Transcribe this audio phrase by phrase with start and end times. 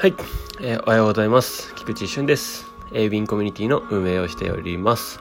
[0.00, 0.14] はい、
[0.60, 1.74] えー、おはようございます。
[1.74, 2.66] 菊池俊です。
[2.92, 5.18] えー、ウィンコミュニティの運営をしております。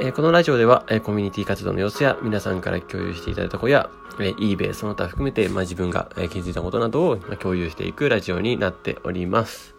[0.00, 9.74] えー、このラジオでは、えー、コミュニティ活動の様子や皆さんから共有していただいたこや、えー、eBay その他含めて、まあ、自分が、えー、気づいたことなどを、まあ、共有していくラジオになっております。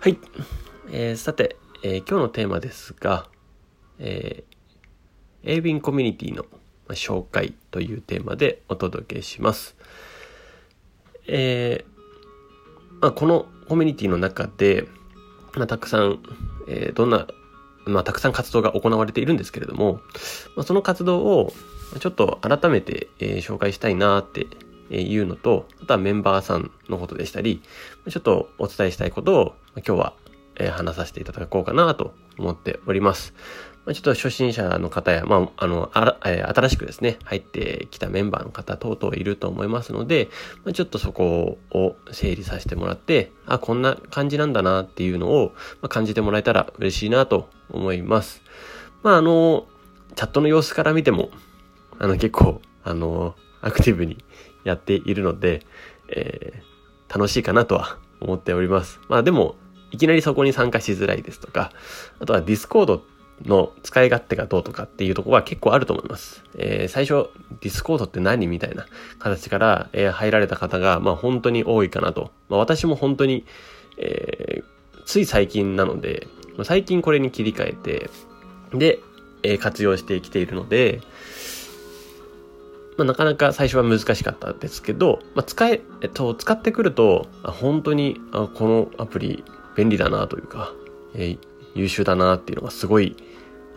[0.00, 0.18] はい。
[0.90, 3.28] えー、さて、えー、今日のテーマですが、
[4.00, 6.44] えー、エービンコミュニティの
[6.88, 9.76] 紹介というテーマでお届けします。
[11.28, 11.97] えー
[13.00, 14.88] まあ、このコミュニティの中で、
[15.54, 16.20] まあ、たくさん、
[16.66, 17.26] えー、どんな、
[17.84, 20.00] まあ、たくさん活動が行われているんですけれども、
[20.56, 21.52] まあ、その活動を
[22.00, 24.46] ちょっと改めて、えー、紹介したいなって
[24.90, 27.62] いうのと、あとはメンバーさんのことでしたり、
[28.08, 30.12] ちょっとお伝えしたいことを今日は
[30.72, 33.34] 話させていただこうかなと思っております。
[33.88, 40.28] まあ、ちょっと初心者の方や、まあ、あの、あら、え、新しくですね、入ってきたメンバーの方等々いると思いますので、
[40.62, 48.42] まあ、ちょっとそこを整理させてもらって、あ、こんな感じなんだなっていうのを、ま、感じてもらえたら嬉しいなと思います。
[49.02, 49.66] まあ、あの、
[50.16, 51.30] チャットの様子から見ても、
[51.98, 54.22] あの、結構、あの、アクティブに
[54.64, 55.62] やっているので、
[56.10, 59.00] えー、楽しいかなとは思っております。
[59.08, 59.56] まあでも、
[59.90, 61.72] いきなりそこに参加しづらいですとか、
[62.20, 63.02] あとは Discord
[63.44, 66.44] の使い勝手がどうとかっていうとこは結構あると思います。
[66.56, 68.86] えー、最初、Discord って何みたいな
[69.18, 72.30] 形から、えー、入られた方が、まあ本当に多いかなと。
[72.48, 73.44] まあ私も本当に、
[73.96, 76.26] えー、つい最近なので、
[76.64, 78.10] 最近これに切り替えて、
[78.76, 79.00] で、
[79.42, 81.00] えー、活用してきているので、
[82.96, 89.44] まあ、なかなか最初は難しかったですけど、まあ、使え、えっと、使ってくると、あ本当にあこのアプリ
[89.76, 90.72] 便利だなというか、
[91.14, 91.38] えー、
[91.76, 93.16] 優秀だなっていうのがすごい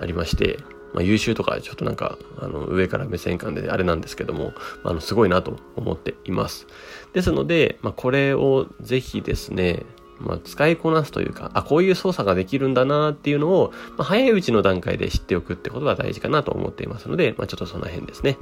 [0.02, 0.58] ありまして、
[0.94, 6.68] まあ、優秀とかちょっとなんかあの上から目線感であれなんですけども、あのすごいなと思っています。
[7.14, 9.86] ですので、まあ、これをぜひですね、
[10.20, 18.38] まあ、使いこなすというか、あ、こういう操作ができるんだなっていうのを、まあ、早いうちの段階で知っておくってことが大事かなと思っていますので、まあ、ちょっとその辺ですね、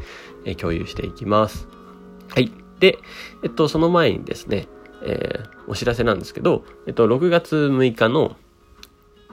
[0.45, 1.67] えー、共有していきます。
[2.29, 2.51] はい。
[2.79, 2.97] で、
[3.43, 4.67] えっと、その前にですね、
[5.03, 8.35] えー、お知らせなんですけど、えっと、6月6日の、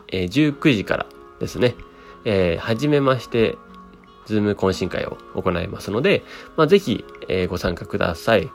[0.09, 1.07] えー、19時から
[1.41, 1.75] ですね、
[2.27, 3.57] えー、はじめまして、
[4.27, 6.25] Zoom 懇親会を行いますので、
[6.57, 8.51] まあ、ぜひ、えー、ご参加ください。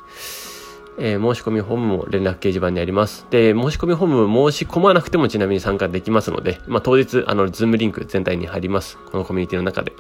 [0.99, 3.25] えー、申し込みフォームも連絡掲示板にあります。
[3.29, 8.97] で、申し込みフォーム申し込まなくてもちなみに参加できますので、まあ、当日、あの、 Zoom リンク全体に貼ります。
[9.09, 9.93] このコミュニティの中で。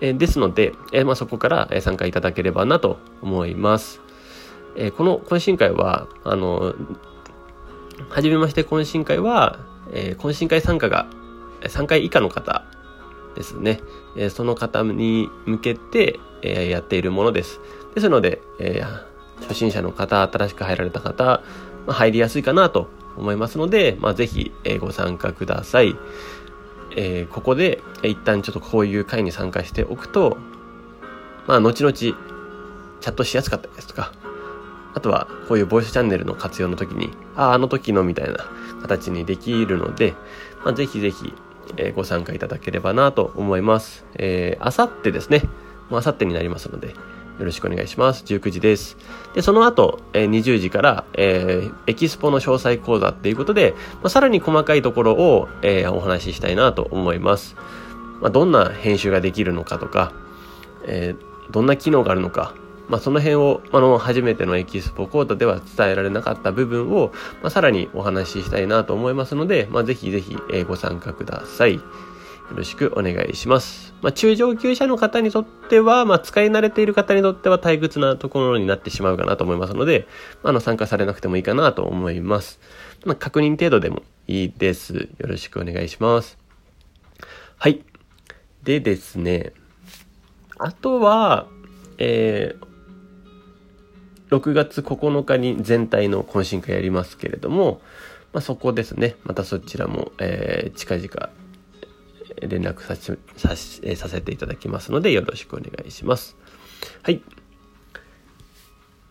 [0.00, 4.00] えー、ですので、えー、まあ、そこから参加いただければなと思います。
[4.74, 6.74] えー、この懇親会は、あの、
[8.08, 9.60] はじめまして懇親会は、
[9.92, 11.06] えー、懇親会参加が
[11.62, 12.64] 3回以下の方
[13.34, 13.80] ですね。
[14.16, 17.60] えー、その方に向けて、えー、やっているものです。
[17.94, 21.42] ですので、えー、初心者の方、新しく入られた方、ま
[21.88, 25.96] あ、入りやすいかなと思いますので、まあ、ぜひ、え、ご参加ください。
[26.96, 30.36] え、ここで、一旦ちょっとこういう会に参加しておくと、
[31.46, 34.12] まあ、後々、チャットしやすかったですとか、
[34.94, 38.46] あとは、こういうボイスチャンネルの活用の時に、ああ、あの時のみたいな
[38.82, 40.14] 形にできるので、
[40.64, 41.32] まあ、ぜひぜひ、
[41.76, 44.04] えー、ご参加いただければなと思います。
[44.14, 45.42] えー、あさってですね。
[45.90, 46.94] もうあさってになりますので、よ
[47.46, 48.22] ろしくお願いします。
[48.24, 48.96] 19時です。
[49.34, 57.56] で、その後、えー、20時から、えー、エキスポの詳細講座っていうことで、まあ、さらに細かいところを、えー、お話ししたいなと思います。
[58.20, 60.12] まあ、どんな編集ができるのかとか、
[60.84, 62.54] えー、どんな機能があるのか、
[62.90, 71.74] まあ、その辺を、あの、初めてのエキスポコードでは伝えられなかった部分を、まあ、さらにお話ししたいなと思いますので、まあ、ぜひぜひ、えご参加ください。
[71.74, 71.82] よ
[72.56, 73.94] ろしくお願いします。
[74.02, 80.08] まあ、中上級者の方にとっては、まあ、使い慣れている方にとっては退屈なところになってしまうかなと思いますので、
[80.42, 82.58] まあ、あの、参加されなくてもいいかなと思います。
[83.04, 84.94] まあ、確認程度でもいいです。
[85.18, 86.38] よろしくお願いします。
[87.56, 87.84] はい。
[88.64, 89.52] でですね、
[90.58, 91.46] あとは、
[91.98, 92.69] えー、
[94.30, 97.80] 6月9日に全体の懇親会やりますけれども、
[98.32, 101.30] まあ、そこですね、またそちらも、えー、近々
[102.40, 106.36] 連絡させさせさせていただきますので、よろしくお願いします。
[107.02, 107.22] はい。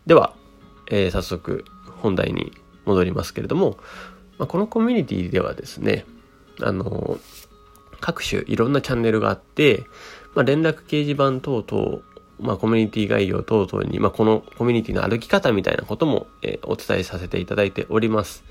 [0.06, 0.34] では、
[0.90, 1.66] えー、早速
[2.02, 2.54] 本題に
[2.86, 3.78] 戻りますけれども、
[4.38, 6.06] まあ、このコミュニティではですね、
[6.62, 7.20] あの
[8.00, 9.84] 各種いろんなチャンネルがあって、
[10.34, 12.02] まあ、連絡掲示板等々
[12.40, 18.44] まあ、コミュニティ概要等々に、まあ、このコミュニティの歩き方みたいなことも、えー、お伝えさせていただいております。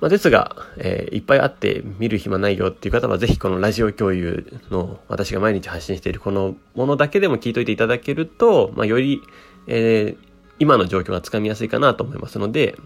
[0.00, 9.20] まあ、ですが、えー、いっぱいあって見る暇ないよっていう方はぜひこのラジオ共有の私が毎日発信しているこのものだけでも聞いといていただけると、まあ、より、
[9.66, 10.28] えー、
[10.60, 12.76] 今の状況がつかみやすいかなと思いますので、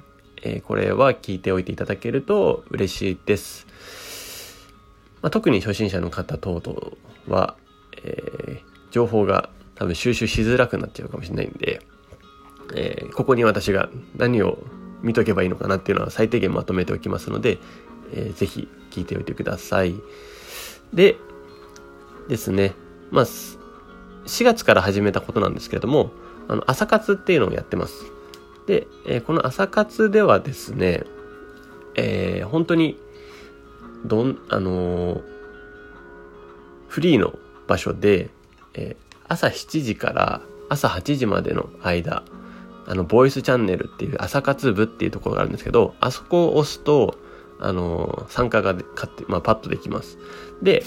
[0.43, 3.67] えこれは聞いておいていただけると嬉しいです。
[5.23, 6.81] まあ、特に初心者の方等々
[7.29, 7.56] は、
[8.03, 11.81] えー、情報が多分収集しづらくなっちゃうかもしれないんで、
[12.75, 14.59] えー、ここに私が何を
[15.03, 17.59] 見とけばいいのかなっていうのは最低限まとめておきますので、
[18.12, 19.94] えー、ぜひ聞いておいてください。
[20.93, 21.17] で、
[22.29, 22.75] ですね、
[23.11, 26.12] まあ、4月から始めたことなんですけれども、
[26.49, 28.05] あの、朝活っていうのをやってます。
[28.67, 31.05] で、えー、この朝活ではですね、
[31.94, 32.99] えー、本当に、
[34.05, 35.23] どん、あのー、
[36.89, 37.35] フリーの
[37.67, 38.31] 場所で、
[38.75, 42.23] えー、朝7時から朝8時までの間、
[42.87, 47.19] あの、ボイスチャンネルっていう朝活部っていうところがあるんですけど、あそこを押すと、
[47.65, 50.19] あの参加がかって、まあ、パッとできます。
[50.63, 50.83] で、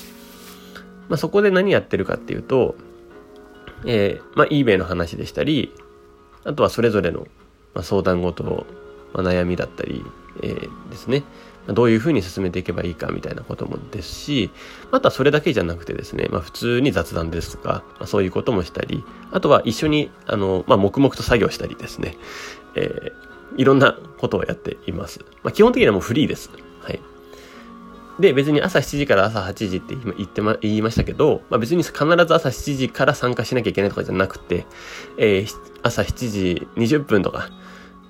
[1.07, 2.75] まあ、そこで何やってるかっていうと、
[3.85, 5.73] えー、まあ、eBay の話でしたり、
[6.43, 7.27] あとはそれぞれの、
[7.73, 8.65] まあ、相談事の、
[9.13, 10.03] まあ、悩みだったり、
[10.43, 11.23] えー、ですね。
[11.67, 14.51] どういうふうに進めていけばいいかみたいなこともですし、
[14.91, 22.17] あとはそれだけじゃなくてですね、まあ普通に雑談ですとか、まあ、そういうこともしたり、あとは一緒に、あの、まあ黙々と作業したりですね、
[22.75, 25.19] えー、いろんなことをやっています。
[25.43, 26.51] まあ基本的にはもうフリーです。
[26.81, 26.99] はい。
[28.19, 34.65] で、別に朝7時から朝8時って言ってま、言いましたけど、まあ別に必ず朝7時から参加しなきゃいけないとかじゃなくて、
[35.17, 37.49] えー、朝7時20分とか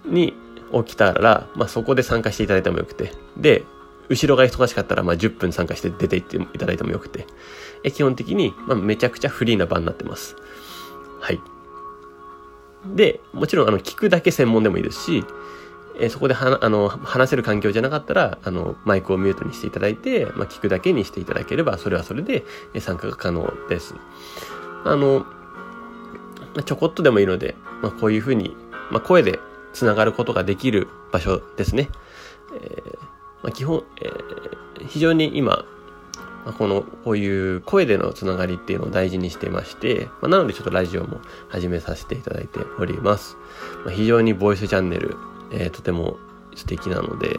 [0.06, 0.34] に
[0.74, 3.64] 起きたら、まあ、そこで参加していただいてもよくて、で、
[4.10, 7.28] 後ろが忙しかったら、まあ、10分参加して出て行っていただいてもよくて、
[7.84, 10.36] え基本的に、まあ、めちゃくちゃフリーな場になってます。
[11.20, 11.40] はい。
[12.96, 15.26] で、もちろん、あの、聞くだけ専門でもいいですし、
[15.98, 22.44] えそこではあの話せる環境じゃなかったらあのマイクをミュートにしていただいて、まあ、聞くだけにしていただければそれはそれで
[22.80, 23.96] 参加が可能です。
[24.84, 25.26] あの
[26.64, 28.56] ちょこっとでもいいので、まあ、こういうふうに、
[28.92, 29.40] まあ、声で
[29.76, 31.90] つながることができる場所ですね。
[32.62, 32.98] えー、
[33.44, 35.66] まあ、基本、えー、非常に今、
[36.46, 41.20] まあ、この、こういう声でのつながりっていうのを大事にしてまして、まあ、なのでちょっとラジオも
[41.50, 43.36] 始めさせていただいております。
[43.84, 45.18] ま、非常にボイスチャンネル、
[45.52, 46.18] えー、とても
[46.56, 47.38] 素敵なので、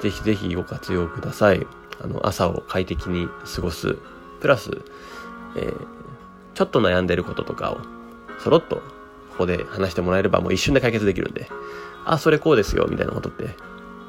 [0.00, 1.64] ぜひぜひご活用ください。
[2.02, 3.96] あの、朝を快適に過ごす。
[4.40, 4.70] プラス、
[5.54, 5.74] えー、
[6.54, 7.78] ちょっと悩んでることとかを、
[8.38, 8.82] そろっと
[9.30, 11.48] ここで話してもらえればもう一瞬で解決できるんで、
[12.04, 13.48] あ、それこうですよ、みたいなことって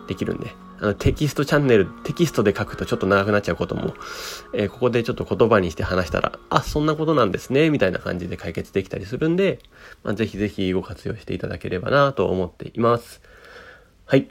[0.08, 3.94] できるんで、あのテキストチャンネル、テキストで書くとちょっと長くなっちゃうことも、
[4.54, 9.60] えー、ここでちょっと言葉にして話したら、あ、そんなことなんですね、みたいな感じで解決できたりするんで、
[10.04, 13.22] まあ、ぜひぜひご活用していただければなと思っています。
[14.06, 14.28] はい。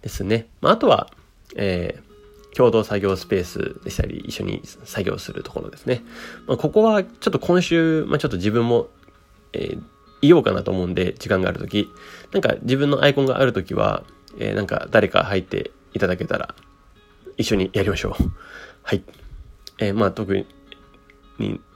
[0.00, 0.48] ですね。
[0.60, 1.10] まあ、あとは、
[1.54, 2.12] えー
[2.54, 6.02] 共同作業スペースでしたり、一緒に作業するところですね。
[6.46, 8.88] まあ、ここはちょっと今週、まあ、ちょっと自分も
[9.52, 9.82] えー、
[10.22, 11.88] 言おうかなと思うんで、時間があるとき。
[12.32, 14.04] なんか自分のアイコンがあるときは、
[14.38, 16.54] えー、なんか誰か入っていただけたら、
[17.36, 18.22] 一緒にやりましょう。
[18.82, 19.02] はい。
[19.78, 20.46] えー、まあ特に、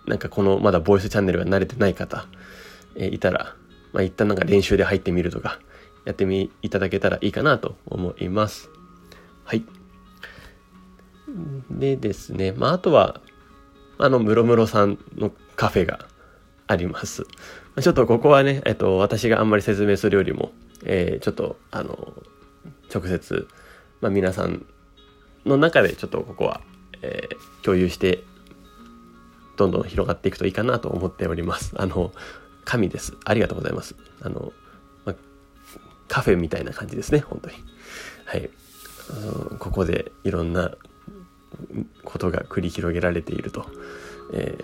[0.06, 2.26] なんかこのまだボイスチャンネルが慣れてない方、
[2.94, 3.56] えー、いたら、
[3.92, 5.58] まあ一旦なんか練習で入ってみるとか、
[6.04, 8.70] やってみいただけたらいいかなと思います。
[9.44, 9.64] はい。
[11.70, 13.20] でですね、まああとは、
[13.98, 16.06] あの、ムロムロさんのカフェが
[16.66, 17.24] あります。
[17.80, 20.52] ちょっとここはね、えっと、私があんまり説明するよりも、
[20.84, 22.14] えー、ちょっと、あの、
[22.92, 23.48] 直接、
[24.00, 24.66] まあ、皆さん
[25.44, 26.60] の中でちょっとここは、
[27.02, 28.24] えー、共有して、
[29.56, 31.72] どんどん広がっていくといいかなと思っております。
[31.76, 32.12] あの、
[32.64, 33.14] 神です。
[33.24, 33.94] ありがとうございます。
[34.20, 34.52] あの、
[35.04, 35.16] まあ、
[36.08, 37.56] カフェみたいな感じですね、本当に。
[38.26, 38.50] はい。
[39.58, 40.72] ここでいろんな
[42.04, 43.66] ことが繰り広げられていると。
[44.32, 44.58] え、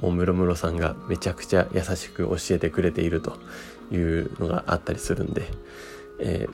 [0.00, 3.38] もうムロムロさんがめちゃくちゃ優しく教えてくれていると
[3.90, 5.44] いうのがあったりするんで、
[6.20, 6.46] え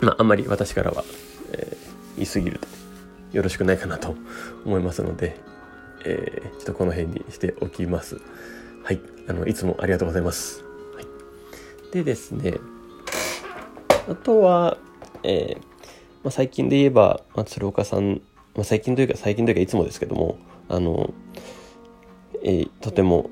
[0.00, 1.04] ー、まああんまり私からは、
[1.52, 2.68] えー、言い過ぎると
[3.36, 4.14] よろしくないかなと
[4.64, 5.36] 思いますので、
[6.04, 8.20] えー、ちょっとこの辺にしておきます。
[8.84, 9.00] はい。
[9.28, 10.64] あの、いつもありがとうございます。
[10.94, 11.06] はい、
[11.92, 12.54] でですね、
[14.08, 14.78] あとは、
[15.22, 15.68] えー
[16.24, 18.20] まあ、最近で言えば、まあ、鶴岡さん、
[18.54, 21.12] まあ、最近というか最近というかいつもですけども、あの、
[22.42, 23.30] えー、とても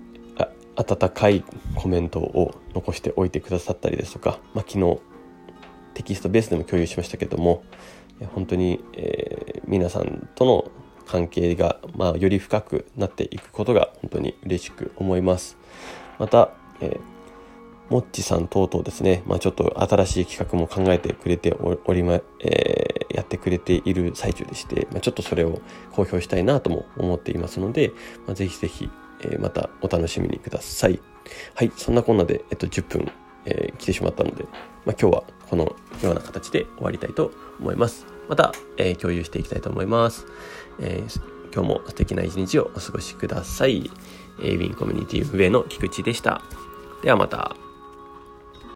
[0.77, 1.43] 温かい
[1.75, 5.01] コメントを残しておいてくださったりですとか、まあ、昨日
[5.95, 7.65] テキストベースでも共有しましたけども
[8.35, 10.71] 本当に、えー、皆さんとの
[11.07, 15.57] 関係が、まあ、より深くなっていくことが本当に嬉しく思います。
[16.19, 17.01] また、えー、
[17.89, 25.61] もっちさん等々ですね、まあ、ちょっと新しい企画も考えてくれておりま、えー、やってくれている最中でして、まあ、ちょっとそれを
[25.93, 27.93] 公表したいなとも思っていますので、
[28.27, 28.91] まあ、ぜひぜひ、
[29.21, 31.01] えー、またお楽しみにください。
[31.55, 33.13] はい、そんなこんなで、えっと、10分、
[33.45, 34.45] えー、来てしまったので、
[34.85, 35.65] まあ、今日はこの
[36.03, 38.07] ような形で終わりたいと思います。
[38.29, 40.27] また、えー、共有していきたいと思います。
[40.81, 43.91] えー、今日も素敵な一日をお過ごしください。
[44.43, 46.43] え、ウィンコミュニティ運営の菊池でした。
[47.03, 47.66] ではまた。